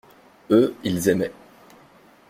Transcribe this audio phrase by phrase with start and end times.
[0.49, 1.31] Eux, ils aimaient.